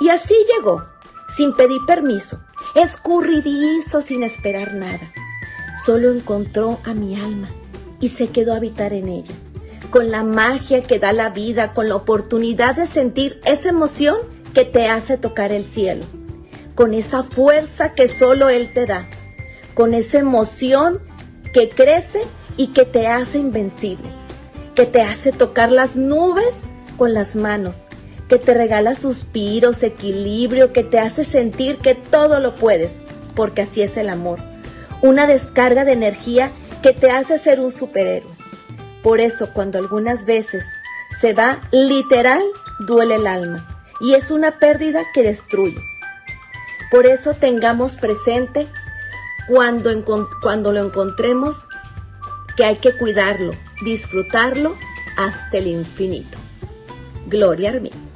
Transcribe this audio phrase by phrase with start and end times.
[0.00, 0.84] Y así llegó,
[1.28, 2.40] sin pedir permiso,
[2.74, 5.12] escurridizo sin esperar nada.
[5.84, 7.48] Solo encontró a mi alma
[8.00, 9.34] y se quedó a habitar en ella,
[9.90, 14.16] con la magia que da la vida, con la oportunidad de sentir esa emoción
[14.54, 16.04] que te hace tocar el cielo,
[16.74, 19.06] con esa fuerza que solo Él te da,
[19.74, 21.00] con esa emoción
[21.52, 22.22] que crece
[22.56, 24.08] y que te hace invencible,
[24.74, 26.62] que te hace tocar las nubes
[26.96, 27.86] con las manos,
[28.32, 33.02] que te regala suspiros, equilibrio, que te hace sentir que todo lo puedes,
[33.36, 34.38] porque así es el amor.
[35.02, 36.50] Una descarga de energía
[36.82, 38.32] que te hace ser un superhéroe.
[39.02, 40.64] Por eso cuando algunas veces
[41.20, 42.42] se va literal,
[42.78, 45.84] duele el alma y es una pérdida que destruye.
[46.90, 48.66] Por eso tengamos presente
[49.46, 49.90] cuando,
[50.40, 51.66] cuando lo encontremos
[52.56, 53.52] que hay que cuidarlo,
[53.84, 54.74] disfrutarlo
[55.18, 56.38] hasta el infinito.
[57.26, 58.11] Gloria Armin.